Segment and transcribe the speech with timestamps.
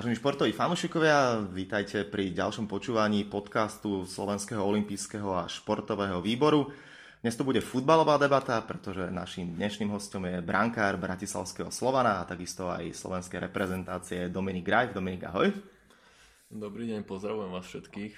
[0.00, 6.72] Vážení športoví fanúšikovia, vítajte pri ďalšom počúvaní podcastu Slovenského olympijského a športového výboru.
[7.20, 12.72] Dnes to bude futbalová debata, pretože našim dnešným hostom je brankár Bratislavského Slovana a takisto
[12.72, 14.96] aj slovenskej reprezentácie Dominik Grajf.
[14.96, 15.52] Dominik, ahoj.
[16.48, 18.14] Dobrý deň, pozdravujem vás všetkých.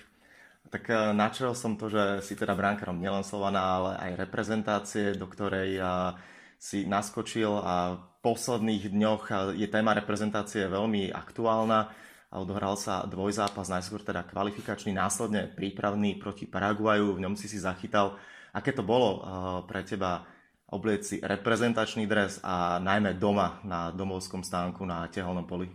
[0.70, 5.26] Tak eh, načal som to, že si teda brankárom nielen Slovana, ale aj reprezentácie, do
[5.26, 6.14] ktorej eh,
[6.62, 9.22] si naskočil a v posledných dňoch
[9.58, 11.90] je téma reprezentácie veľmi aktuálna
[12.30, 17.58] a odohral sa dvojzápas, najskôr teda kvalifikačný, následne prípravný proti Paraguaju, v ňom si si
[17.58, 18.14] zachytal.
[18.54, 19.22] Aké to bolo eh,
[19.66, 20.22] pre teba
[20.70, 25.68] oblieť si reprezentačný dres a najmä doma na domovskom stánku na tehelnom poli?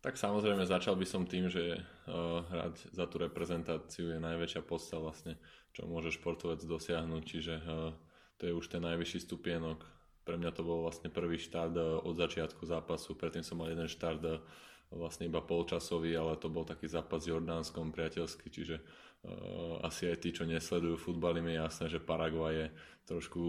[0.00, 4.96] Tak samozrejme začal by som tým, že uh, hrať za tú reprezentáciu je najväčšia podsta
[4.96, 5.36] vlastne,
[5.76, 7.92] čo môže športovec dosiahnuť, čiže uh,
[8.40, 9.84] to je už ten najvyšší stupienok.
[10.24, 13.86] Pre mňa to bol vlastne prvý štart eh, od začiatku zápasu, predtým som mal jeden
[13.86, 14.40] štart eh,
[14.90, 20.18] vlastne iba polčasový, ale to bol taký zápas s Jordánskom priateľský, čiže uh, asi aj
[20.18, 22.66] tí, čo nesledujú futbal, im je jasné, že Paraguay je
[23.06, 23.40] trošku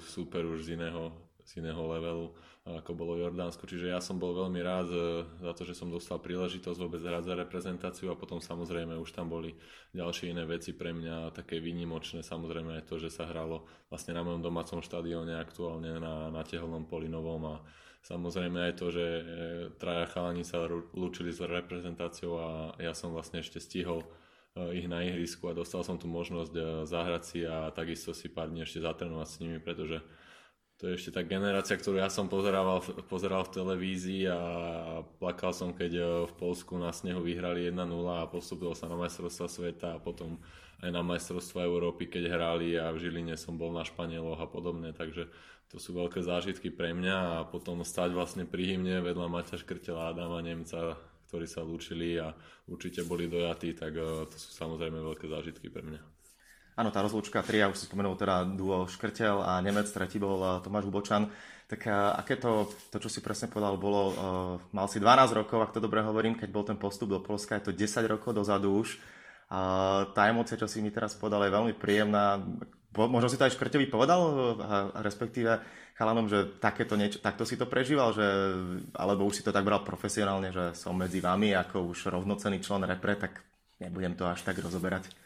[0.00, 1.12] super už z iného
[1.46, 2.34] z iného levelu,
[2.66, 3.70] ako bolo Jordánsko.
[3.70, 4.98] Čiže ja som bol veľmi rád e,
[5.38, 9.30] za to, že som dostal príležitosť vôbec hrať za reprezentáciu a potom samozrejme už tam
[9.30, 9.54] boli
[9.94, 12.26] ďalšie iné veci pre mňa také výnimočné.
[12.26, 16.90] Samozrejme aj to, že sa hralo vlastne na mojom domácom štadióne aktuálne na, na tehelnom
[16.90, 17.56] polinovom a
[18.06, 19.22] Samozrejme aj to, že e,
[19.82, 20.62] traja chalani sa
[20.94, 24.06] lúčili s reprezentáciou a ja som vlastne ešte stihol
[24.54, 28.54] e, ich na ihrisku a dostal som tu možnosť zahrať si a takisto si pár
[28.54, 30.06] dní ešte zatrenovať s nimi, pretože
[30.76, 34.40] to je ešte tá generácia, ktorú ja som pozeral, pozeral v televízii a
[35.16, 37.80] plakal som, keď e, v Polsku na snehu vyhrali 1-0
[38.12, 40.36] a postupil sa na majstrovstva sveta a potom
[40.84, 44.92] aj na majstrovstva Európy, keď hrali a v Žiline som bol na Španieloch a podobne,
[44.92, 45.32] takže
[45.72, 50.08] to sú veľké zážitky pre mňa a potom stať vlastne pri hymne vedľa Maťa Škrtela
[50.08, 50.92] a Adama Nemca,
[51.32, 52.36] ktorí sa lúčili a
[52.68, 56.15] určite boli dojatí, tak e, to sú samozrejme veľké zážitky pre mňa.
[56.76, 60.48] Áno, tá rozlúčka tria, už si spomenul teda duo Škrtel a Nemec, tretí bol eh,
[60.60, 61.32] Tomáš Hubočan.
[61.66, 65.66] Tak uh, aké to, to, čo si presne povedal, bolo, uh, mal si 12 rokov,
[65.66, 68.70] ak to dobre hovorím, keď bol ten postup do Polska, je to 10 rokov dozadu
[68.70, 69.02] už.
[69.50, 72.38] Uh, tá emócia, čo si mi teraz povedal, je veľmi príjemná.
[72.94, 75.58] Možno si to aj Škrtevi povedal, uh, respektíve
[75.98, 78.26] chalanom, že takéto niečo, takto si to prežíval, že,
[78.94, 82.86] alebo už si to tak bral profesionálne, že som medzi vami ako už rovnocený člen
[82.86, 83.42] repre, tak
[83.82, 85.25] nebudem to až tak rozoberať.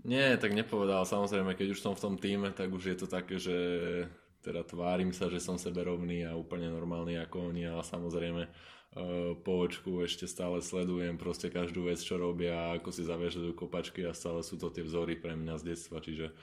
[0.00, 1.04] Nie, tak nepovedal.
[1.04, 3.56] Samozrejme, keď už som v tom týme, tak už je to také, že
[4.40, 8.50] teda tvárim sa, že som seberovný a úplne normálny ako oni, ale samozrejme e,
[9.36, 14.16] po očku ešte stále sledujem proste každú vec, čo robia, ako si zaviažujú kopačky a
[14.16, 16.34] stále sú to tie vzory pre mňa z detstva, čiže e,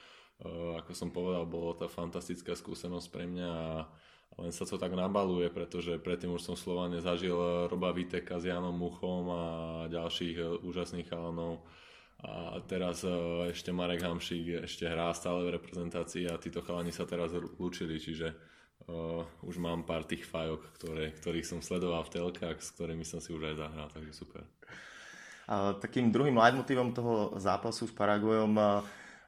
[0.78, 3.69] ako som povedal, bolo to fantastická skúsenosť pre mňa a
[4.38, 7.34] len sa to tak nabaluje, pretože predtým už som Slovane zažil
[7.66, 9.44] Roba Viteka s Janom Muchom a
[9.89, 11.66] ďalších e, úžasných chalanov,
[12.17, 13.13] a teraz e,
[13.53, 17.29] ešte Marek Hamšík ešte hrá stále v reprezentácii a títo chalani sa teraz
[17.61, 18.33] lúčili, čiže
[18.89, 23.22] uh, už mám pár tých fajok, ktoré, ktorých som sledoval v telkách, s ktorými som
[23.22, 24.41] si už aj zahral, takže super.
[25.45, 28.66] A takým druhým leitmotívom toho zápasu s Paraguajom e,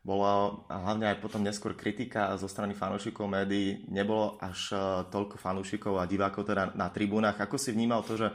[0.02, 3.86] bola hlavne aj potom neskôr kritika zo strany fanúšikov médií.
[3.86, 4.74] Nebolo až
[5.12, 7.36] toľko fanúšikov a divákov teda na tribúnach.
[7.38, 8.32] Ako si vnímal to, že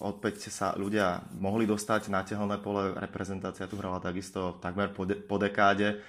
[0.00, 2.96] opäť sa ľudia mohli dostať na tehelné pole.
[2.96, 6.00] Reprezentácia tu hrala takisto takmer po, de- po dekáde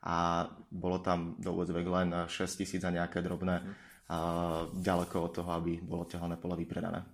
[0.00, 3.60] a bolo tam do úvodzovek len 6 tisíc a nejaké drobné
[4.10, 4.18] a
[4.74, 7.06] ďaleko od toho, aby bolo tehelné pole vypredané.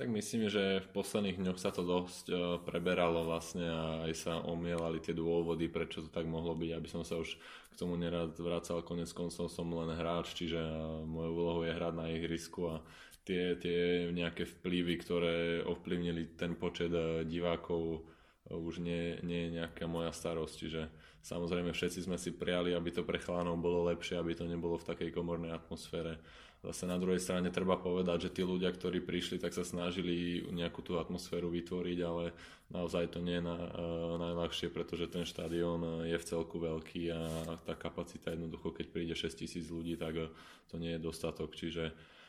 [0.00, 4.40] Tak myslím, že v posledných dňoch sa to dosť e, preberalo vlastne a aj sa
[4.40, 8.32] omielali tie dôvody, prečo to tak mohlo byť, aby som sa už k tomu nerad
[8.40, 12.80] vracal, konec koncov som len hráč, čiže e, mojou úlohou je hrať na ihrisku a
[13.24, 18.00] tie, tie nejaké vplyvy, ktoré ovplyvnili ten počet eh, divákov,
[18.48, 20.54] eh, už nie, nie je nejaká moja starosť.
[20.56, 20.82] Čiže
[21.20, 24.88] samozrejme všetci sme si prijali, aby to pre chlánov bolo lepšie, aby to nebolo v
[24.88, 26.18] takej komornej atmosfére.
[26.60, 30.84] Zase na druhej strane treba povedať, že tí ľudia, ktorí prišli, tak sa snažili nejakú
[30.84, 32.36] tú atmosféru vytvoriť, ale
[32.68, 37.20] naozaj to nie je na, uh, najľahšie, pretože ten štadión je v celku veľký a
[37.64, 40.20] tá kapacita jednoducho, keď príde 6 tisíc ľudí, tak
[40.68, 41.56] to nie je dostatok.
[41.56, 42.19] Čiže uh,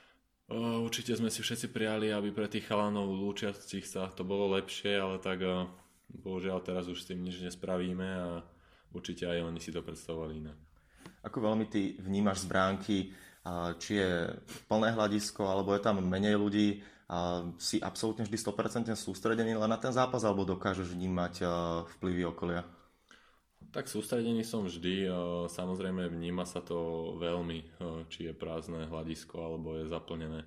[0.52, 5.16] Určite sme si všetci prijali, aby pre tých chalanov lúčiacich sa to bolo lepšie, ale
[5.24, 5.48] tak
[6.12, 8.44] bohužiaľ teraz už s tým nič nespravíme a
[8.92, 10.60] určite aj oni si to predstavovali inak.
[11.24, 12.98] Ako veľmi ty vnímaš z bránky,
[13.80, 14.28] či je
[14.68, 16.84] plné hľadisko, alebo je tam menej ľudí,
[17.56, 21.48] si absolútne vždy 100% sústredený len na ten zápas, alebo dokážeš vnímať
[21.96, 22.68] vplyvy okolia?
[23.72, 25.08] Tak sústredený som vždy,
[25.48, 27.64] samozrejme vníma sa to veľmi,
[28.12, 30.44] či je prázdne hľadisko alebo je zaplnené.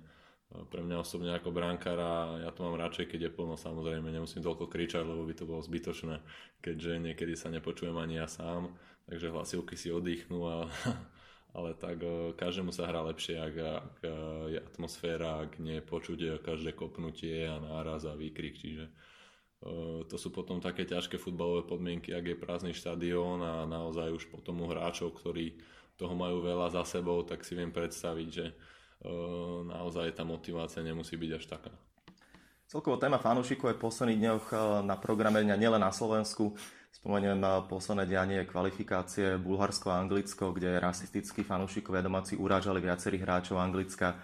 [0.69, 4.69] pre mňa osobne ako brankára, ja to mám radšej, keď je plno, samozrejme, nemusím toľko
[4.69, 6.21] kričať, lebo by to bolo zbytočné,
[6.61, 8.69] keďže niekedy sa nepočujem ani ja sám,
[9.09, 10.69] takže hlasivky si oddychnú, a,
[11.57, 14.09] ale tak e, každému sa hrá lepšie, ak, ak e,
[14.53, 18.85] je atmosféra, ak nie je počuť každé kopnutie a náraz a výkrik, čiže
[20.09, 24.61] to sú potom také ťažké futbalové podmienky, ak je prázdny štadión a naozaj už potom
[24.61, 25.57] u hráčov, ktorí
[25.95, 28.51] toho majú veľa za sebou, tak si viem predstaviť, že
[29.65, 31.71] naozaj tá motivácia nemusí byť až taká.
[32.65, 34.45] Celkovo téma fanúšikov je v posledných dňoch
[34.83, 36.57] na programe nielen na Slovensku.
[36.89, 37.37] Spomeniem
[37.69, 44.17] posledné dianie kvalifikácie Bulharsko a Anglicko, kde rasistickí fanúšikovia domáci urážali viacerých hráčov Anglicka.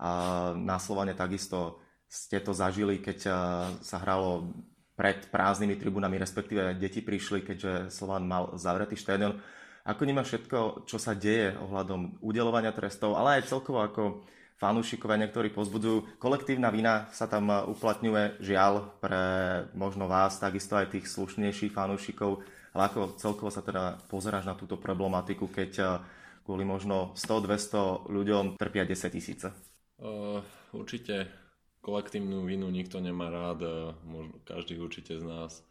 [0.00, 0.10] A
[0.56, 3.18] na Slovane takisto ste to zažili, keď
[3.84, 4.56] sa hralo
[5.02, 9.42] pred prázdnymi tribunami, respektíve deti prišli, keďže Slovan mal zavretý štadión.
[9.82, 14.22] Ako vníma všetko, čo sa deje ohľadom udelovania trestov, ale aj celkovo ako
[14.62, 16.22] fanúšikovia niektorí pozbudzujú.
[16.22, 19.22] Kolektívna vina sa tam uplatňuje žiaľ pre
[19.74, 24.78] možno vás, takisto aj tých slušnejších fanúšikov, ale ako celkovo sa teda pozeráš na túto
[24.78, 25.88] problematiku, keď eh,
[26.46, 29.50] kvôli možno 100-200 ľuďom trpia 10 tisíce?
[29.98, 30.38] Uh,
[30.70, 31.41] určite
[31.82, 33.72] kolektívnu vinu nikto nemá rád, eh,
[34.06, 35.66] možno každý určite z nás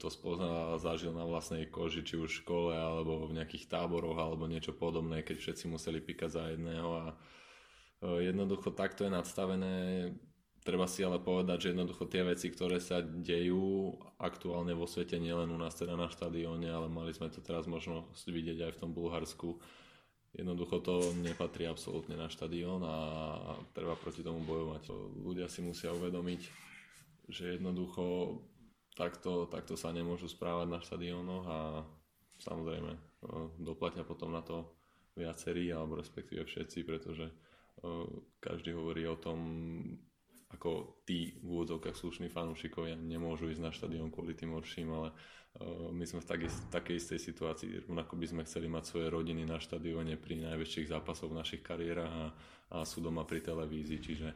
[0.00, 4.16] to spoznal a zažil na vlastnej koži, či už v škole, alebo v nejakých táboroch,
[4.16, 7.04] alebo niečo podobné, keď všetci museli pikať za jedného a
[8.24, 9.76] jednoducho takto je nadstavené.
[10.64, 15.52] Treba si ale povedať, že jednoducho tie veci, ktoré sa dejú aktuálne vo svete, nielen
[15.54, 18.90] u nás teda na štadióne, ale mali sme to teraz možno vidieť aj v tom
[18.90, 19.62] Bulharsku,
[20.36, 22.96] jednoducho to nepatrí absolútne na štadión a
[23.72, 24.92] treba proti tomu bojovať.
[25.24, 26.40] Ľudia si musia uvedomiť,
[27.32, 28.36] že jednoducho
[28.92, 31.58] takto, takto sa nemôžu správať na štadiónoch a
[32.36, 32.92] samozrejme
[33.56, 34.68] doplatia potom na to
[35.16, 37.32] viacerí, alebo respektíve všetci, pretože
[38.38, 39.38] každý hovorí o tom,
[40.56, 45.08] ako tí v úvodzovkách slušní fanúšikovia nemôžu ísť na štadión kvôli tým horším, ale
[45.92, 46.28] my sme v
[46.68, 47.88] takej istej situácii.
[47.88, 52.12] Rovnako by sme chceli mať svoje rodiny na štadióne pri najväčších zápasoch v našich kariérach
[52.12, 52.26] a,
[52.72, 54.28] a sú doma pri televízii, čiže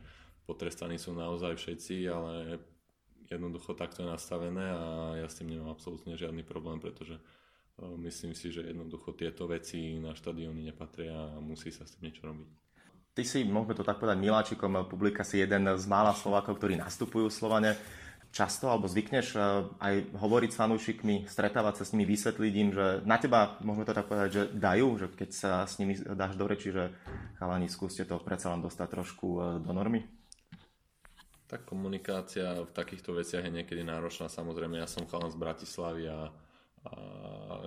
[0.49, 2.61] potrestaní sú naozaj všetci, ale
[3.29, 4.85] jednoducho takto je nastavené a
[5.21, 7.23] ja s tým nemám absolútne žiadny problém, pretože e,
[8.09, 12.27] myslím si, že jednoducho tieto veci na štadióny nepatria a musí sa s tým niečo
[12.27, 12.49] robiť.
[13.11, 17.27] Ty si, môžeme to tak povedať, miláčikom publika si jeden z mála Slovákov, ktorí nastupujú
[17.27, 17.75] Slovane.
[18.31, 19.39] Často alebo zvykneš e,
[19.83, 23.99] aj hovoriť s fanúšikmi, stretávať sa s nimi, vysvetliť im, že na teba, môžeme to
[23.99, 26.95] tak povedať, že dajú, že keď sa s nimi dáš do reči, že
[27.43, 30.07] chalani, skúste to predsa len dostať trošku e, do normy?
[31.51, 34.31] Tak komunikácia v takýchto veciach je niekedy náročná.
[34.31, 36.31] Samozrejme, ja som chalan z Bratislavy a,
[36.81, 36.97] a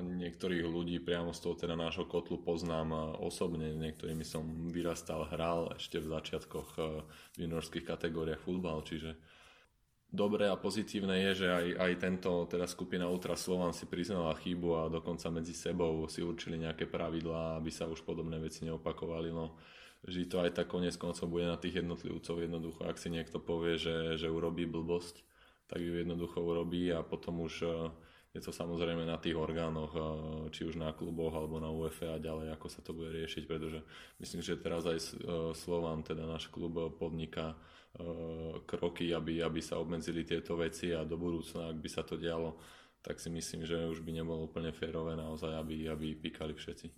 [0.02, 3.70] niektorých ľudí priamo z toho teda nášho kotlu poznám osobne.
[3.78, 4.42] Niektorými som
[4.74, 7.06] vyrastal, hral ešte v začiatkoch e,
[7.38, 9.14] v juniorských kategóriách futbal, čiže
[10.10, 14.70] dobré a pozitívne je, že aj, aj tento, teda skupina Ultra Slovan si priznala chybu
[14.82, 19.30] a dokonca medzi sebou si určili nejaké pravidlá, aby sa už podobné veci neopakovali.
[19.30, 19.54] No,
[20.10, 22.82] vždy to aj tak konec koncov bude na tých jednotlivcov jednoducho.
[22.90, 25.22] Ak si niekto povie, že, že urobí blbosť,
[25.70, 27.74] tak ju jednoducho urobí a potom už eh,
[28.34, 30.04] je to samozrejme na tých orgánoch, eh,
[30.50, 33.80] či už na kluboch alebo na UEFA a ďalej, ako sa to bude riešiť, pretože
[34.20, 35.06] myslím, že teraz aj eh,
[35.54, 37.56] Slovan, teda náš klub, podniká
[38.66, 42.58] kroky, aby, aby sa obmedzili tieto veci a do budúcna, ak by sa to dialo,
[43.06, 46.90] tak si myslím, že už by nebolo úplne férové naozaj, aby, aby píkali všetci.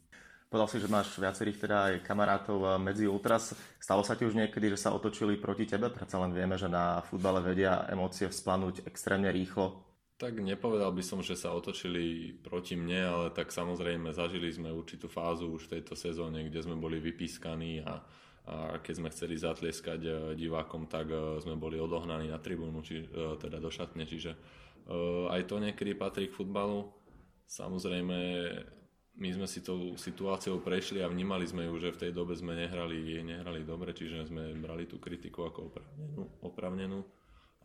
[0.46, 3.58] Povedal si, že máš viacerých teda aj kamarátov eh, medzi Ultras.
[3.82, 5.90] Stalo sa ti už niekedy, že sa otočili proti tebe?
[5.90, 9.95] Predsa len vieme, že na futbale vedia emócie vzplanúť extrémne rýchlo.
[10.16, 15.12] Tak nepovedal by som, že sa otočili proti mne, ale tak samozrejme zažili sme určitú
[15.12, 18.00] fázu už v tejto sezóne, kde sme boli vypískaní a,
[18.48, 23.04] a keď sme chceli zatlieskať eh, divákom, tak eh, sme boli odohnaní na tribúnu, či,
[23.12, 24.64] teda do šatne, čiže
[25.34, 26.86] aj to niekedy patrí k futbalu.
[27.50, 28.18] Samozrejme
[29.18, 32.54] my sme si tou situáciou prešli a vnímali sme ju, že v tej dobe sme
[32.54, 37.00] nehrali, nehrali dobre, čiže sme brali tú kritiku ako opravnenú, opravnenú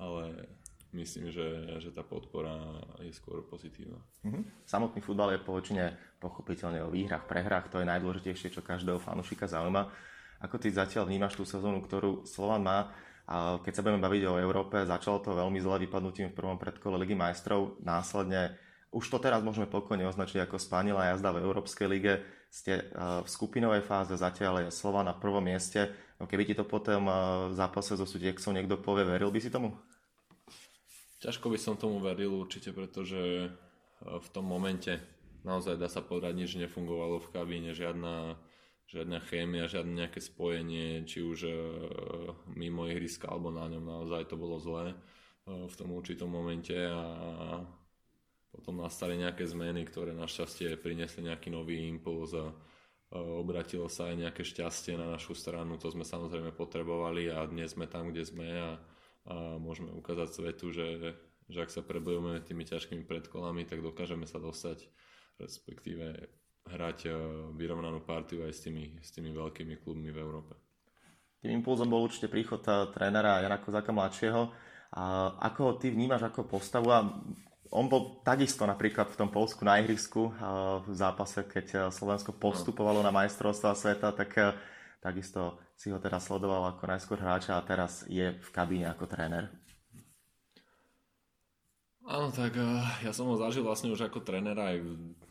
[0.01, 0.49] ale
[0.93, 3.99] myslím, že, že tá podpora je skôr pozitívna.
[4.27, 4.67] Mm-hmm.
[4.67, 5.85] Samotný futbal je poväčšine
[6.19, 9.87] pochopiteľne o výhrach, prehrách, to je najdôležitejšie, čo každého fanúšika zaujíma.
[10.41, 12.79] Ako ty zatiaľ vnímaš tú sezónu, ktorú Slovan má?
[13.31, 16.99] A keď sa budeme baviť o Európe, začalo to veľmi zle vypadnutím v prvom predkole
[16.99, 18.59] Ligy majstrov, následne
[18.91, 22.27] už to teraz môžeme pokojne označiť ako spánila jazda v Európskej lige.
[22.51, 25.95] Ste eh, v skupinovej fáze, zatiaľ je Slova na prvom mieste.
[26.19, 27.09] No keby ti to potom
[27.49, 29.73] v zápase so Sudieksou niekto povie, veril by si tomu?
[31.21, 33.51] Ťažko by som tomu veril určite, pretože eh,
[34.01, 35.01] v tom momente
[35.45, 38.37] naozaj dá sa povedať, nič nefungovalo v kabíne, žiadna,
[38.89, 41.57] žiadna chémia, žiadne nejaké spojenie, či už uh,
[42.53, 46.77] mimo ihriska alebo na ňom naozaj to bolo zlé uh, v tom určitom momente.
[46.77, 47.65] A
[48.53, 52.51] potom nastali nejaké zmeny, ktoré našťastie priniesli nejaký nový impuls a
[53.15, 57.91] obratilo sa aj nejaké šťastie na našu stranu, to sme samozrejme potrebovali a dnes sme
[57.91, 58.79] tam, kde sme a,
[59.29, 61.17] a môžeme ukázať svetu, že,
[61.51, 64.89] že ak sa prebojujeme tými ťažkými predkolami, tak dokážeme sa dostať,
[65.37, 66.31] respektíve
[66.69, 67.15] hrať eh,
[67.57, 70.55] vyrovnanú partiu aj s tými, s tými veľkými klubmi v Európe.
[71.41, 74.43] Tým impulzom bol určite príchod eh, trénera Jana Kozaka mladšieho.
[74.91, 77.07] A ako ho ty vnímaš ako postavu a
[77.71, 80.35] on bol takisto napríklad v tom Polsku na ihrisku eh,
[80.83, 84.59] v zápase, keď Slovensko postupovalo na majstrovstvá sveta, tak
[85.01, 89.49] takisto si ho teda sledoval ako najskôr hráča a teraz je v kabíne ako tréner.
[92.05, 92.61] Áno, tak
[93.01, 94.85] ja som ho zažil vlastne už ako trénera aj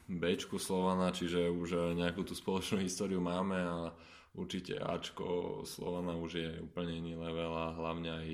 [0.09, 3.93] Bčku Slovana, čiže už nejakú tú spoločnú históriu máme a
[4.33, 8.29] určite Ačko Slovana už je úplne iný level a hlavne aj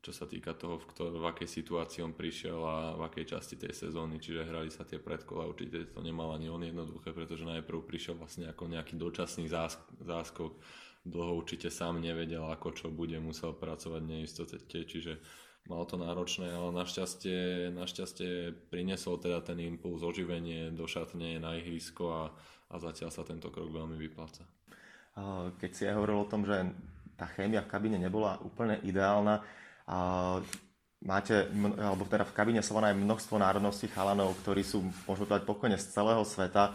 [0.00, 3.60] čo sa týka toho, v, ktor- v akej situácii on prišiel a v akej časti
[3.60, 7.84] tej sezóny, čiže hrali sa tie predkola, určite to nemal ani on jednoduché, pretože najprv
[7.84, 10.56] prišiel vlastne ako nejaký dočasný zásk- záskok,
[11.04, 15.20] dlho určite sám nevedel, ako čo bude, musel pracovať neistote, čiže
[15.68, 22.04] malo to náročné, ale našťastie, našťastie priniesol teda ten impuls, oživenie do šatne na ihrisko
[22.08, 22.22] a,
[22.70, 24.44] a zatiaľ sa tento krok veľmi vypláca.
[25.56, 26.68] Keď si aj hovoril o tom, že
[27.16, 29.44] tá chémia v kabíne nebola úplne ideálna,
[29.90, 30.38] a
[31.02, 35.76] máte, alebo teda v kabíne Slovana aj množstvo národností chalanov, ktorí sú, môžeme povedať, pokojne
[35.80, 36.72] z celého sveta.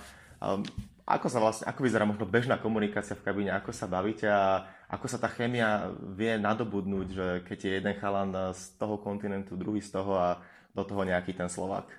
[1.05, 5.05] Ako sa vlastne, ako vyzerá možno bežná komunikácia v kabíne, ako sa bavíte a ako
[5.05, 9.93] sa tá chémia vie nadobudnúť, že keď je jeden chalan z toho kontinentu, druhý z
[9.93, 10.41] toho a
[10.73, 11.93] do toho nejaký ten Slovak?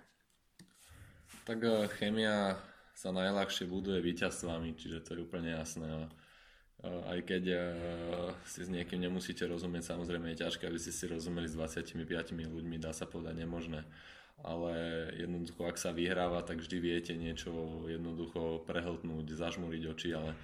[1.46, 2.58] Tak e, chémia
[2.98, 5.86] sa najľahšie buduje víťazstvami, čiže to je úplne jasné.
[5.86, 6.06] E,
[6.90, 7.58] aj keď e,
[8.42, 11.94] si s niekým nemusíte rozumieť, samozrejme je ťažké, aby ste si rozumeli s 25
[12.26, 13.86] ľuďmi, dá sa povedať nemožné
[14.44, 14.74] ale
[15.16, 17.52] jednoducho ak sa vyhráva, tak vždy viete niečo
[17.88, 20.36] jednoducho prehltnúť, zažmúriť oči, ale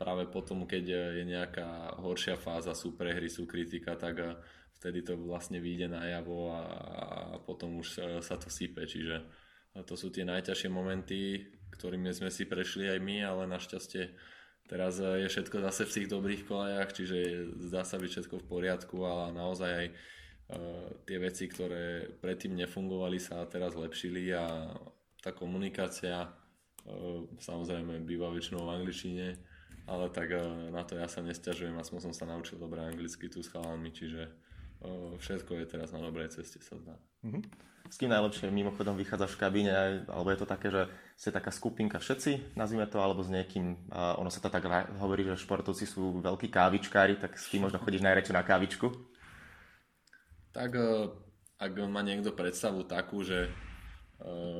[0.00, 0.84] práve potom, keď
[1.18, 4.32] je nejaká horšia fáza, sú prehry, sú kritika, tak eh,
[4.80, 9.98] vtedy to vlastne vyjde najavo a, a potom už sa to sype, čiže eh, to
[9.98, 14.14] sú tie najťažšie momenty, ktorými sme si prešli aj my, ale našťastie
[14.72, 18.48] teraz eh, je všetko zase v tých dobrých kolejach, čiže zdá sa byť všetko v
[18.48, 19.86] poriadku, ale naozaj aj
[21.06, 24.74] tie veci, ktoré predtým nefungovali, sa teraz lepšili a
[25.22, 26.26] tá komunikácia
[27.38, 29.26] samozrejme býva väčšinou v angličtine,
[29.86, 30.34] ale tak
[30.74, 34.26] na to ja sa nestiažujem, aspoň som sa naučil dobre anglicky tu s chalami, čiže
[35.20, 36.96] všetko je teraz na dobrej ceste sa zdá.
[37.26, 37.68] Mm-hmm.
[37.90, 39.72] S kým najlepšie mimochodom vychádzaš v kabíne,
[40.06, 40.86] alebo je to také, že
[41.18, 44.62] ste taká skupinka všetci, nazvime to, alebo s niekým, ono sa to tak
[45.02, 49.09] hovorí, že športovci sú veľkí kávičkári, tak s kým možno chodíš najradšej na kávičku?
[50.50, 51.10] Tak e,
[51.58, 53.50] ak má niekto predstavu takú, že e,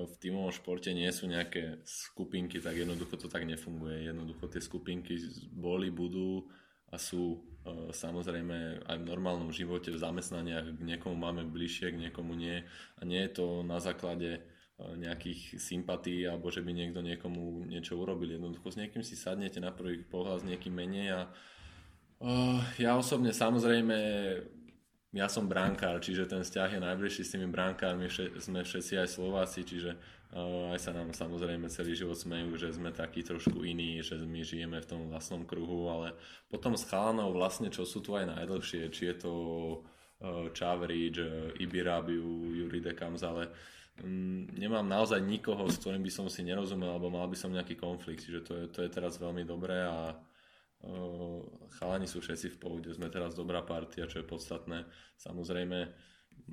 [0.07, 4.07] v týmovom športe nie sú nejaké skupinky, tak jednoducho to tak nefunguje.
[4.07, 5.19] Jednoducho tie skupinky
[5.51, 6.47] boli, budú
[6.91, 12.03] a sú e, samozrejme aj v normálnom živote, v zamestnaniach, k niekomu máme bližšie, k
[12.09, 12.63] niekomu nie.
[12.99, 14.43] A nie je to na základe
[14.81, 18.33] nejakých sympatí alebo že by niekto niekomu niečo urobil.
[18.33, 21.21] Jednoducho s niekým si sadnete na prvý pohľad, s niekým menej a
[22.81, 23.97] ja osobne samozrejme
[25.11, 28.07] ja som brankár, čiže ten vzťah je najbližší s tými brankármi,
[28.39, 32.95] sme všetci aj Slováci, čiže uh, aj sa nám samozrejme celý život smejú, že sme
[32.95, 36.15] takí trošku iní, že my žijeme v tom vlastnom kruhu, ale
[36.47, 39.33] potom s chalanou vlastne, čo sú tu aj najdlhšie, či je to
[40.23, 43.51] uh, Čavrič, uh, Ibirabiu, Juri Dekams, ale
[44.07, 47.75] um, nemám naozaj nikoho, s ktorým by som si nerozumel, alebo mal by som nejaký
[47.75, 50.15] konflikt, čiže to je, to je teraz veľmi dobré a
[51.77, 54.89] chalani sú všetci v pohode, sme teraz dobrá partia, čo je podstatné.
[55.21, 55.79] Samozrejme,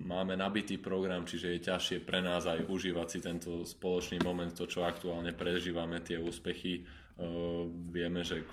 [0.04, 4.68] máme nabitý program, čiže je ťažšie pre nás aj užívať si tento spoločný moment, to
[4.68, 6.84] čo aktuálne prežívame, tie úspechy.
[7.90, 8.46] vieme, že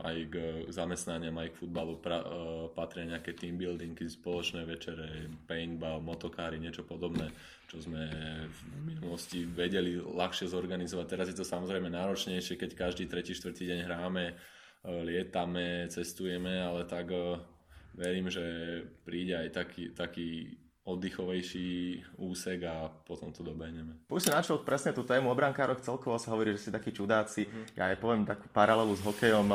[0.00, 0.34] aj k
[0.72, 2.24] zamestnaniam, aj k futbalu pra,
[2.72, 7.28] patria nejaké team buildingy, spoločné večere, paintball, motokári, niečo podobné,
[7.68, 8.08] čo sme
[8.48, 11.06] v minulosti vedeli ľahšie zorganizovať.
[11.12, 14.32] Teraz je to samozrejme náročnejšie, keď každý tretí, štvrtý deň hráme
[14.86, 17.38] lietame, cestujeme, ale tak eh,
[17.98, 18.44] verím, že
[19.02, 20.28] príde aj taký, taký
[20.86, 24.06] oddychovejší úsek a potom to dobehneme.
[24.06, 27.42] Už si načal presne tú tému o brankároch, celkovo sa hovorí, že si takí čudáci.
[27.42, 27.74] Mm-hmm.
[27.74, 29.50] Ja aj poviem takú paralelu s hokejom.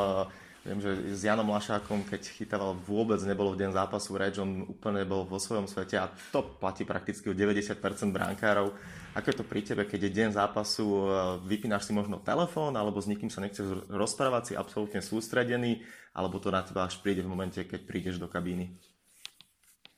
[0.62, 5.02] Viem, že s Janom Lašákom, keď chytával, vôbec nebolo v deň zápasu reč, on úplne
[5.02, 7.82] bol vo svojom svete a to platí prakticky o 90%
[8.14, 8.70] brankárov.
[9.18, 11.02] Ako je to pri tebe, keď je deň zápasu, e,
[11.50, 15.82] vypínaš si možno telefón, alebo s nikým sa nechceš rozprávať, si absolútne sústredený,
[16.14, 18.70] alebo to na teba až príde v momente, keď prídeš do kabíny?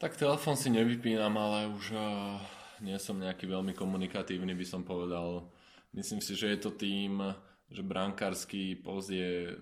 [0.01, 2.41] Tak telefón si nevypínam, ale už uh,
[2.81, 5.45] nie som nejaký veľmi komunikatívny, by som povedal.
[5.93, 7.21] Myslím si, že je to tým,
[7.69, 9.61] že brankársky post je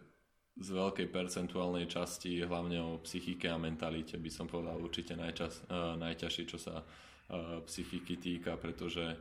[0.52, 5.96] z veľkej percentuálnej časti hlavne o psychike a mentalite by som povedal určite najčas, uh,
[5.96, 9.16] najťažšie, čo sa uh, psychiky týka, pretože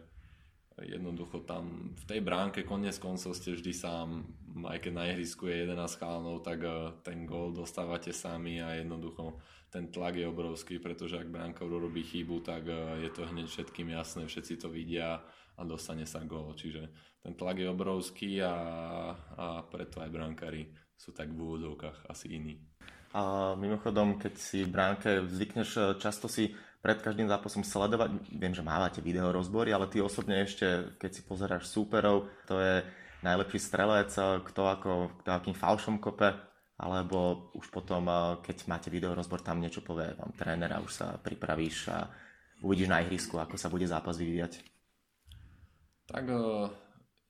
[0.82, 4.26] jednoducho tam v tej bránke konec koncov ste vždy sám,
[4.66, 9.40] aj keď na ihrisku je 11 chalanov, tak uh, ten gól dostávate sami a jednoducho
[9.72, 13.88] ten tlak je obrovský, pretože ak bránka urobí chybu, tak uh, je to hneď všetkým
[13.96, 15.24] jasné, všetci to vidia
[15.56, 16.52] a dostane sa gól.
[16.60, 16.92] Čiže
[17.24, 18.56] ten tlak je obrovský a,
[19.16, 20.68] a preto aj brankári
[21.02, 22.62] sú tak v úvodovkách asi iní.
[23.18, 28.54] A mimochodom, keď si v bránke zvykneš e, často si pred každým zápasom sledovať, viem,
[28.54, 32.86] že mávate video rozbory, ale ty osobne ešte, keď si pozeráš súperov, to je
[33.26, 34.92] najlepší strelec, e, kto ako,
[35.26, 36.38] kto akým falšom kope,
[36.78, 38.16] alebo už potom, e,
[38.46, 42.08] keď máte video rozbor, tam niečo povie vám trénera, už sa pripravíš a
[42.62, 44.62] uvidíš na ihrisku, ako sa bude zápas vyvíjať.
[46.08, 46.26] Tak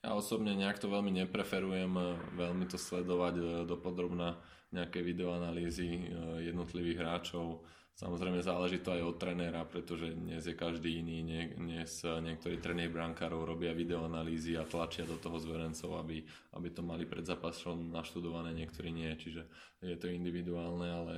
[0.02, 2.04] ja osobne nejak to veľmi nepreferujem, e,
[2.34, 4.34] veľmi to sledovať e, dopodrobná
[4.74, 6.04] nejaké videoanalýzy e,
[6.50, 7.62] jednotlivých hráčov.
[7.92, 11.22] Samozrejme záleží to aj od trenéra, pretože dnes je každý iný.
[11.54, 16.26] Dnes niektorí tréneri brankárov robia videoanalýzy a tlačia do toho zverencov, aby,
[16.58, 19.12] aby to mali pred zápasom naštudované, niektorí nie.
[19.14, 19.46] Čiže
[19.86, 21.16] je to individuálne, ale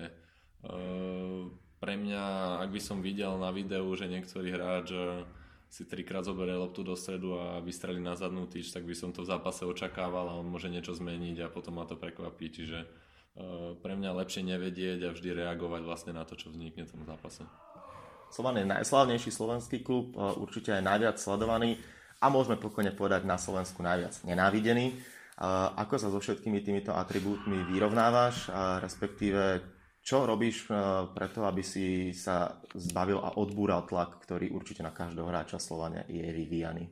[0.68, 1.48] uh,
[1.80, 2.24] pre mňa,
[2.68, 4.92] ak by som videl na videu, že niektorý hráč
[5.74, 9.26] si trikrát zoberie loptu do stredu a vystrelí na zadnú tyč, tak by som to
[9.26, 12.54] v zápase očakával a on môže niečo zmeniť a potom ma to prekvapí.
[12.54, 16.94] Čiže uh, pre mňa lepšie nevedieť a vždy reagovať vlastne na to, čo vznikne v
[16.94, 17.42] tom zápase.
[18.30, 21.82] Slovan je najslavnejší slovenský klub, uh, určite aj najviac sledovaný
[22.22, 24.94] a môžeme pokojne povedať na Slovensku najviac nenávidený.
[24.94, 29.73] Uh, ako sa so všetkými týmito atribútmi vyrovnávaš, respektíve
[30.04, 30.76] čo robíš eh,
[31.16, 36.28] preto, aby si sa zbavil a odbúral tlak, ktorý určite na každého hráča Slovania je
[36.28, 36.92] vyvíjaný?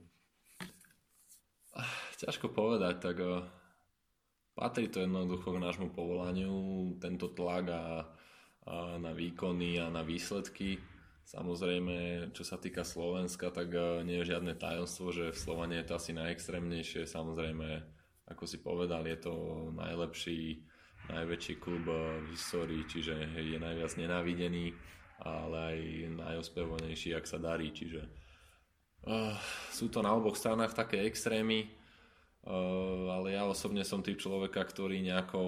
[2.24, 3.42] Ťažko povedať, tak uh,
[4.54, 6.54] patrí to jednoducho k nášmu povolaniu,
[7.02, 7.84] tento tlak a,
[8.68, 10.78] a na výkony a na výsledky.
[11.26, 15.86] Samozrejme, čo sa týka Slovenska, tak uh, nie je žiadne tajomstvo, že v Slovane je
[15.90, 17.10] to asi najextrémnejšie.
[17.10, 17.68] Samozrejme,
[18.30, 19.34] ako si povedal, je to
[19.74, 20.71] najlepší
[21.10, 24.76] najväčší klub eh, v histórii, čiže je najviac nenávidený,
[25.22, 25.78] ale aj
[26.18, 28.02] najospevovanejší, ak sa darí, čiže
[29.06, 29.38] uh,
[29.70, 34.98] sú to na oboch stranách také extrémy, uh, ale ja osobne som typ človeka, ktorý
[35.06, 35.42] nejako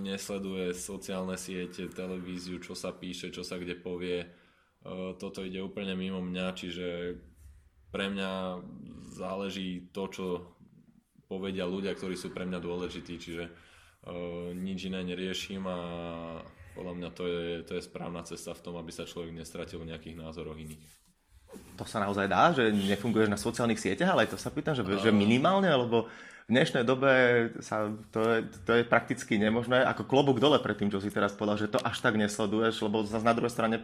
[0.00, 4.24] nesleduje sociálne siete, televíziu, čo sa píše, čo sa kde povie.
[5.18, 7.18] Toto ide úplne mimo mňa, čiže
[7.90, 8.62] pre mňa
[9.10, 10.26] záleží to, čo
[11.28, 13.44] povedia ľudia, ktorí sú pre mňa dôležití, čiže
[14.56, 15.78] nič iné neriešim a
[16.78, 19.90] podľa mňa to je, to je správna cesta v tom, aby sa človek nestratil v
[19.90, 20.86] nejakých názoroch iných.
[21.80, 24.84] To sa naozaj dá, že nefunguješ na sociálnych sieťach, ale aj to sa pýtam, že,
[24.84, 26.06] uh, že minimálne, lebo
[26.48, 27.10] v dnešnej dobe
[27.60, 31.34] sa, to, je, to je prakticky nemožné, ako klobúk dole pred tým, čo si teraz
[31.34, 33.76] povedal, že to až tak nesleduješ, lebo zase na druhej strane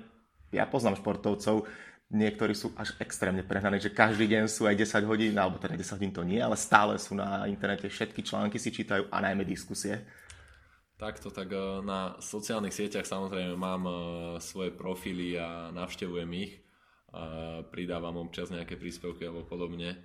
[0.54, 1.66] ja poznám športovcov,
[2.12, 5.96] niektorí sú až extrémne prehnaní, že každý deň sú aj 10 hodín, alebo teda 10
[5.96, 10.04] hodín to nie, ale stále sú na internete, všetky články si čítajú a najmä diskusie.
[10.94, 13.96] Takto, tak eh, na sociálnych sieťach samozrejme mám eh,
[14.38, 16.62] svoje profily a navštevujem ich.
[17.70, 20.02] Pridávam občas nejaké príspevky alebo podobne.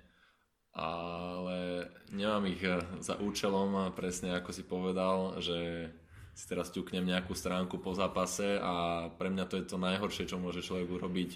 [0.70, 5.90] Ale nemám ich eh, za účelom, presne ako si povedal, že
[6.34, 10.38] si teraz ťuknem nejakú stránku po zápase a pre mňa to je to najhoršie, čo
[10.38, 11.30] môže človek urobiť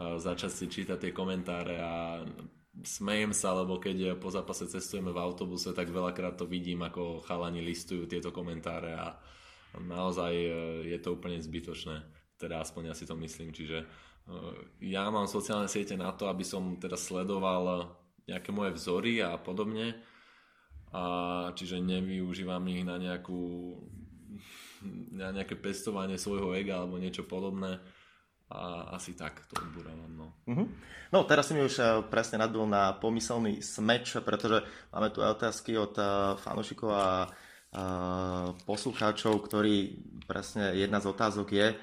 [0.00, 2.24] začať si čítať tie komentáre a
[2.80, 7.60] smejem sa, lebo keď po zápase cestujeme v autobuse, tak veľakrát to vidím, ako chalani
[7.60, 9.18] listujú tieto komentáre a
[9.76, 10.50] naozaj e,
[10.88, 12.00] je to úplne zbytočné.
[12.40, 13.52] Teda aspoň ja si to myslím.
[13.52, 13.86] Čiže e,
[14.88, 17.92] ja mám sociálne siete na to, aby som teda sledoval
[18.24, 19.98] nejaké moje vzory a podobne.
[20.90, 21.02] A
[21.54, 23.76] čiže nevyužívam ich na nejakú
[25.12, 27.78] na nejaké pestovanie svojho ega alebo niečo podobné
[28.50, 30.10] a asi tak to odburávam.
[30.10, 30.26] No.
[30.50, 30.66] Uh-huh.
[31.14, 35.38] no teraz si mi už eh, presne nadbil na pomyselný smeč, pretože máme tu aj
[35.38, 41.74] otázky od uh, fanúšikov a uh, poslucháčov, ktorí presne jedna z otázok je,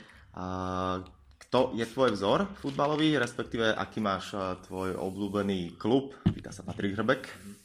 [1.48, 4.36] kto je tvoj vzor futbalový, respektíve aký máš
[4.70, 7.24] tvoj obľúbený klub, pýta sa Patrik Hrbek.
[7.28, 7.56] Uh-huh.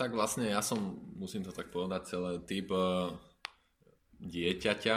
[0.00, 2.72] Tak vlastne ja som, musím to tak povedať, celý typ
[4.18, 4.96] dieťaťa,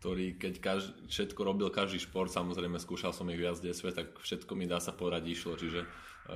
[0.00, 0.82] ktorý keď kaž,
[1.12, 4.96] všetko robil každý šport, samozrejme skúšal som ich viac detstve, tak všetko mi dá sa
[4.96, 5.84] povedať išlo, čiže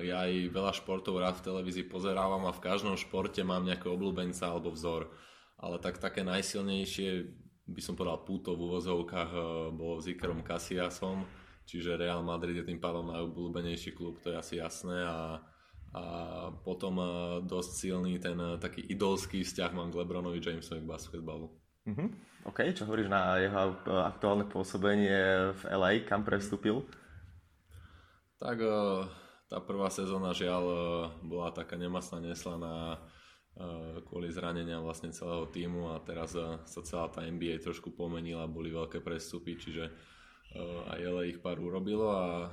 [0.05, 4.53] ja aj veľa športov rád v televízii pozerávam a v každom športe mám nejakého obľúbenca
[4.53, 5.09] alebo vzor.
[5.57, 7.25] Ale tak také najsilnejšie,
[7.65, 9.41] by som povedal púto v úvozovkách, e,
[9.73, 11.25] bolo s Ikerom Casiasom,
[11.65, 15.41] čiže Real Madrid je tým pádom najobľúbenejší klub, to je asi jasné a,
[15.95, 16.03] a
[16.53, 17.07] potom e,
[17.49, 21.64] dosť silný ten e, taký idolský vzťah mám k Lebronovi Jamesovi k basketbalu.
[21.85, 22.09] Mm-hmm.
[22.49, 26.85] OK, čo hovoríš na jeho aktuálne pôsobenie v LA, kam prestúpil?
[28.41, 28.61] Tak
[29.49, 30.77] tá prvá sezóna žiaľ e,
[31.25, 32.99] bola taká nemastná, neslaná e,
[34.05, 36.37] kvôli zranenia vlastne celého týmu a teraz
[36.69, 39.89] sa celá tá NBA trošku pomenila, boli veľké prestupy, čiže
[40.91, 42.47] aj LA ich pár urobilo a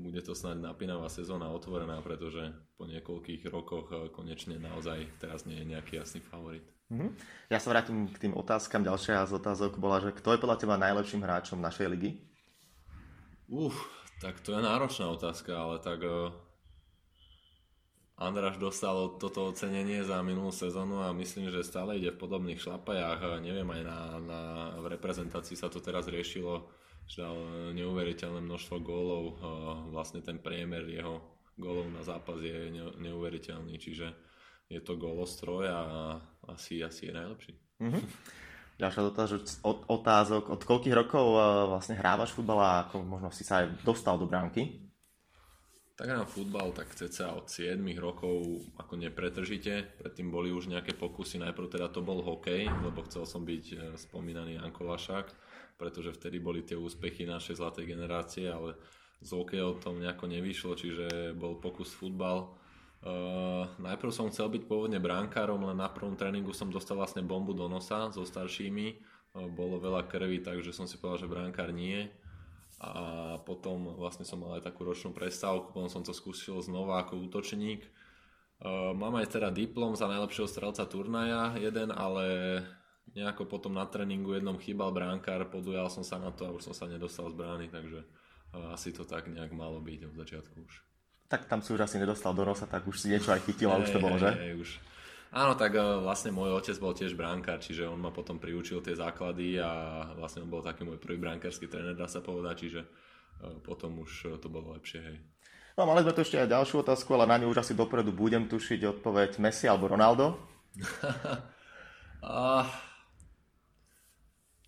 [0.00, 5.70] bude to snáď napínavá sezóna otvorená, pretože po niekoľkých rokoch konečne naozaj teraz nie je
[5.72, 6.64] nejaký jasný favorit.
[6.88, 7.10] Mm-hmm.
[7.52, 8.80] Ja sa vrátim k tým otázkam.
[8.80, 12.10] Ďalšia z otázok bola, že kto je podľa teba najlepším hráčom našej ligy?
[13.48, 13.76] Uf,
[14.24, 16.32] tak to je náročná otázka, ale tak uh,
[18.18, 23.38] Andráš dostal toto ocenenie za minulú sezónu a myslím, že stále ide v podobných šlapajách.
[23.38, 24.40] Neviem, aj na, na,
[24.82, 26.66] v reprezentácii sa to teraz riešilo,
[27.16, 27.36] dal
[27.72, 29.24] neuveriteľné množstvo gólov.
[29.38, 31.22] Uh, vlastne ten priemer jeho
[31.58, 34.12] gólov na zápas je ne, neuveriteľný, čiže
[34.68, 35.80] je to gólostroj a
[36.52, 37.52] asi, asi je najlepší.
[37.80, 38.04] Mm-hmm.
[38.78, 39.02] Ďalšia
[39.90, 40.42] otázok.
[40.54, 44.30] Od koľkých rokov eh, vlastne hrávaš futbal a ako možno si sa aj dostal do
[44.30, 44.87] bránky?
[45.98, 49.98] Tak na futbal tak cca od 7 rokov ako nepretržite.
[49.98, 51.42] Predtým boli už nejaké pokusy.
[51.42, 55.26] Najprv teda to bol hokej, lebo chcel som byť eh, spomínaný Janko Lašák,
[55.74, 58.78] pretože vtedy boli tie úspechy našej zlatej generácie, ale
[59.18, 62.54] z hokejou to nejako nevyšlo, čiže bol pokus futbal
[62.98, 67.54] Uh, najprv som chcel byť pôvodne bránkárom, len na prvom tréningu som dostal vlastne bombu
[67.54, 68.98] do nosa so staršími.
[69.38, 72.10] Uh, bolo veľa krvi, takže som si povedal, že bránkár nie.
[72.78, 72.92] A
[73.42, 77.82] potom vlastne som mal aj takú ročnú prestávku, potom som to skúsil znova ako útočník.
[78.58, 82.26] Uh, mám aj teda diplom za najlepšieho strelca turnaja jeden, ale
[83.18, 86.74] nejako potom na tréningu jednom chýbal bránkár, podujal som sa na to a už som
[86.74, 88.02] sa nedostal z brány, takže
[88.74, 90.74] asi to tak nejak malo byť od začiatku už
[91.28, 93.76] tak tam si už asi nedostal do nosa, tak už si niečo aj chytil a
[93.76, 94.32] už to bolo, že?
[94.32, 94.80] Hey, už.
[95.28, 98.96] Áno, tak uh, vlastne môj otec bol tiež bránkár, čiže on ma potom priučil tie
[98.96, 103.60] základy a vlastne on bol taký môj prvý bránkarský tréner, dá sa povedať, čiže uh,
[103.60, 105.20] potom už to bolo lepšie, hej.
[105.76, 108.48] No, mali sme tu ešte aj ďalšiu otázku, ale na ňu už asi dopredu budem
[108.48, 110.40] tušiť odpoveď Messi alebo Ronaldo.
[112.24, 112.64] uh,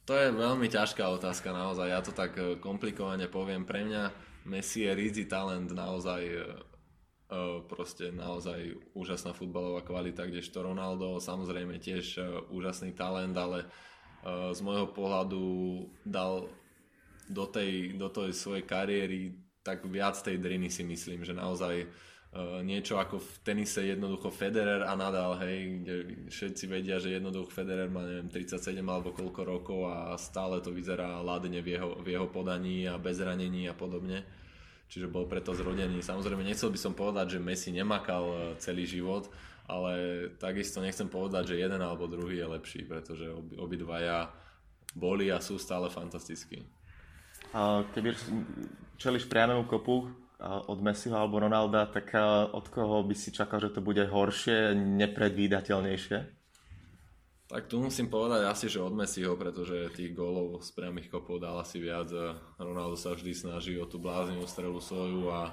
[0.06, 3.64] to je veľmi ťažká otázka naozaj, ja to tak komplikovane poviem.
[3.64, 4.02] Pre mňa
[4.44, 6.20] Messi je rizí talent, naozaj
[7.70, 12.18] proste naozaj úžasná futbalová kvalita, kdežto Ronaldo samozrejme tiež
[12.50, 13.70] úžasný talent, ale
[14.26, 15.42] z môjho pohľadu
[16.02, 16.50] dal
[17.30, 21.86] do tej, do tej svojej kariéry tak viac tej driny si myslím, že naozaj
[22.62, 25.94] niečo ako v tenise jednoducho Federer a Nadal, hej, kde
[26.30, 31.18] všetci vedia, že jednoducho Federer má neviem, 37 alebo koľko rokov a stále to vyzerá
[31.26, 34.22] ladne v jeho, v jeho podaní a bez ranení a podobne.
[34.90, 36.02] Čiže bol preto zrodený.
[36.02, 39.30] Samozrejme, nechcel by som povedať, že Messi nemakal e, celý život,
[39.70, 44.34] ale takisto nechcem povedať, že jeden alebo druhý je lepší, pretože obi, obidvaja
[44.98, 46.66] boli a sú stále fantastickí.
[47.94, 48.14] Keby
[48.98, 50.10] čeliš priamému kopu,
[50.42, 52.16] od Messiho alebo Ronalda, tak
[52.50, 56.39] od koho by si čakal, že to bude horšie, nepredvídateľnejšie?
[57.50, 61.58] Tak tu musím povedať asi, že od Messiho, pretože tých gólov z priamých kopov dal
[61.58, 62.06] asi viac.
[62.54, 65.50] Ronaldo sa vždy snaží o tú bláznivú strelu svoju a,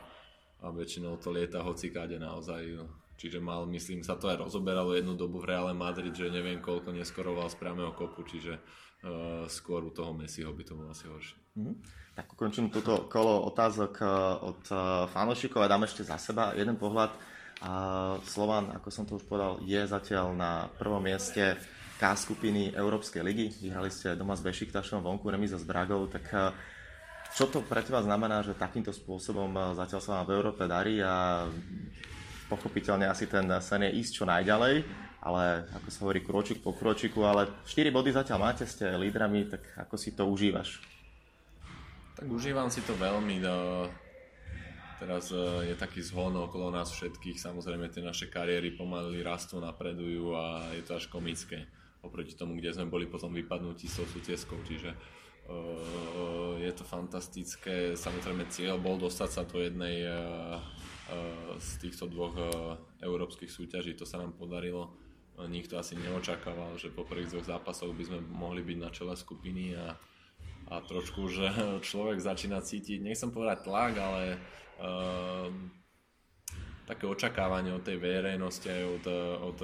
[0.61, 2.85] a väčšinou to lieta hocikáde naozaj.
[3.17, 6.93] Čiže mal, myslím, sa to aj rozoberalo jednu dobu v Reále Madrid, že neviem koľko
[6.93, 11.37] neskoroval z priamého kopu, čiže uh, skôr u toho Messiho by to bolo asi horšie.
[11.57, 11.75] Mm-hmm.
[12.13, 14.09] Tak ukončím toto kolo otázok eh,
[14.41, 14.77] od eh,
[15.09, 17.13] fanúšikov a dám ešte za seba jeden pohľad.
[17.57, 17.71] A
[18.21, 21.57] Slovan, ako som to už povedal, je zatiaľ na prvom mieste
[21.97, 23.49] K skupiny Európskej ligy.
[23.57, 26.53] Vyhrali ste doma s Bešiktašom vonku remiza s Bragou, tak eh,
[27.33, 31.45] čo to pre teba znamená, že takýmto spôsobom zatiaľ sa vám v Európe darí a
[32.47, 34.75] pochopiteľne asi ten sen je ísť čo najďalej,
[35.21, 39.61] ale ako sa hovorí kročík po kročiku, ale 4 body zatiaľ máte, ste lídrami, tak
[39.75, 40.79] ako si to užívaš?
[42.17, 43.37] Tak užívam si to veľmi.
[43.43, 43.85] No,
[44.97, 47.37] teraz e, je taký zhon okolo nás všetkých.
[47.37, 51.69] Samozrejme tie naše kariéry pomaly rastú, napredujú a je to až komické
[52.03, 54.57] oproti tomu, kde sme boli potom vypadnutí s tou sútieskou.
[54.65, 57.97] Čiže uh, je to fantastické.
[57.97, 60.61] Samozrejme cieľ bol dostať sa do jednej uh,
[61.57, 62.35] z týchto dvoch
[62.99, 63.95] európskych súťaží.
[63.95, 64.91] To sa nám podarilo.
[65.37, 69.77] Nikto asi neočakával, že po prvých dvoch zápasoch by sme mohli byť na čele skupiny
[69.77, 69.93] a,
[70.73, 71.47] a trošku, že
[71.87, 74.23] človek začína cítiť, nechcem povedať tlak, ale
[74.81, 75.47] uh,
[76.87, 79.05] také očakávanie od tej verejnosti aj od,
[79.43, 79.59] od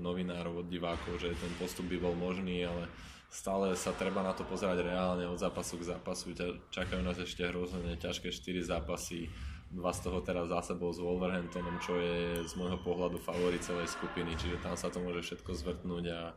[0.00, 2.88] novinárov, od divákov, že ten postup by bol možný, ale
[3.28, 6.32] stále sa treba na to pozerať reálne od zápasu k zápasu.
[6.72, 9.28] Čakajú nás ešte hrozne ťažké 4 zápasy,
[9.68, 13.92] dva z toho teraz zase bol s Wolverhamptonom, čo je z môjho pohľadu favorit celej
[13.92, 16.32] skupiny, čiže tam sa to môže všetko zvrtnúť a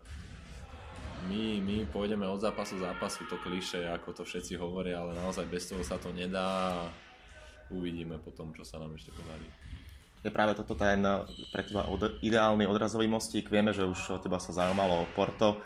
[1.32, 5.72] my, my pôjdeme od zápasu zápasu, to kliše, ako to všetci hovoria, ale naozaj bez
[5.72, 6.90] toho sa to nedá a
[7.72, 9.48] uvidíme potom, čo sa nám ešte podarí
[10.26, 11.02] je práve toto ten
[11.54, 13.50] pre teba od, ideálny odrazový mostík.
[13.50, 15.62] Vieme, že už o teba sa zaujímalo o Porto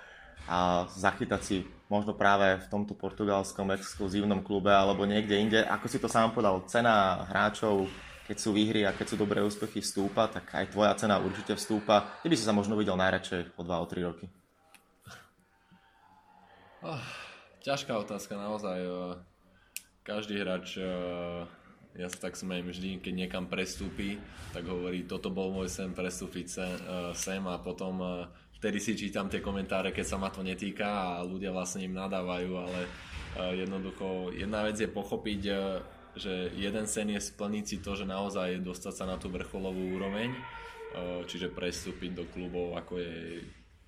[0.49, 1.55] a zachytať si
[1.91, 5.59] možno práve v tomto portugalskom exkluzívnom klube alebo niekde inde.
[5.63, 7.87] Ako si to sám povedal, cena hráčov,
[8.27, 12.19] keď sú výhry a keď sú dobré úspechy vstúpa, tak aj tvoja cena určite vstúpa.
[12.23, 14.25] Kde by si sa možno videl najradšej o 2-3 roky?
[16.81, 17.03] Oh,
[17.61, 18.79] ťažká otázka naozaj.
[20.01, 20.81] Každý hráč
[21.95, 24.15] ja sa tak smejem vždy, keď niekam prestúpi,
[24.55, 28.95] tak hovorí, toto bol môj sen prestúpiť sem, uh, sem a potom uh, vtedy si
[28.95, 33.51] čítam tie komentáre, keď sa ma to netýka a ľudia vlastne im nadávajú, ale uh,
[33.51, 35.41] jednoducho jedna vec je pochopiť,
[36.11, 40.35] že jeden sen je splniť si to, že naozaj dostať sa na tú vrcholovú úroveň,
[41.23, 43.39] čiže prestúpiť do klubov ako je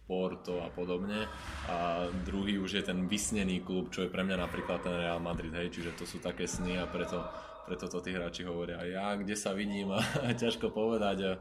[0.08, 1.28] Porto a podobne.
[1.68, 5.52] A druhý už je ten vysnený klub, čo je pre mňa napríklad ten Real Madrid,
[5.52, 7.28] hej, čiže to sú také sny a preto
[7.64, 8.82] preto to tí hráči hovoria.
[8.84, 9.92] Ja, kde sa vidím,
[10.42, 11.40] ťažko povedať.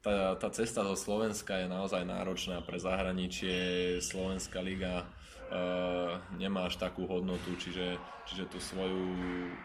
[0.00, 4.00] Tá, tá cesta do Slovenska je naozaj náročná pre zahraničie.
[4.00, 9.12] Slovenská liga uh, nemá až takú hodnotu, čiže, čiže tú svoju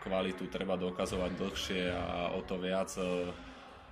[0.03, 3.31] kvalitu treba dokazovať dlhšie a o to viac uh,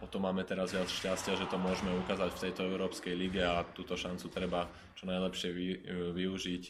[0.03, 3.63] o to máme teraz viac šťastia, že to môžeme ukázať v tejto Európskej lige a
[3.71, 4.67] túto šancu treba
[4.99, 5.67] čo najlepšie vy,
[6.11, 6.63] využiť.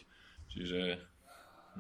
[0.54, 0.80] Čiže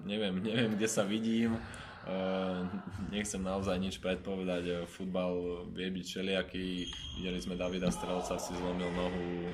[0.02, 1.62] neviem, neviem, kde sa vidím.
[2.04, 2.68] Uh,
[3.16, 6.68] nechcem naozaj nič predpovedať, futbal vie byť všelijaký,
[7.20, 9.48] videli sme Davida Strelca, si zlomil nohu,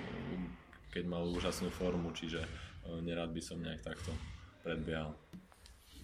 [0.89, 4.09] keď mal úžasnú formu, čiže uh, nerad by som nejak takto
[4.65, 5.13] predbiehal.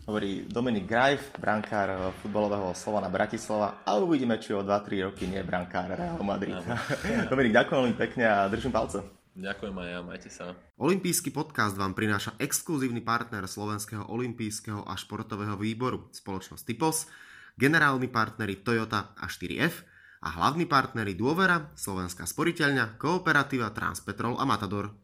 [0.06, 5.98] Hovorí Dominik Grajf, brankár futbalového Slovana Bratislava, ale uvidíme, či o 2-3 roky nie brankár
[5.98, 6.62] Real Madrid.
[7.34, 9.14] Dominik, ďakujem veľmi pekne a držím palce.
[9.36, 10.56] Ďakujem aj ja, majte sa.
[10.80, 17.12] Olympijský podcast vám prináša exkluzívny partner Slovenského olympijského a športového výboru, spoločnosť Typos,
[17.60, 19.84] generálni partneri Toyota a 4F
[20.24, 24.89] a hlavní partneri Dôvera, Slovenská sporiteľňa, Kooperativa, Transpetrol a Matador.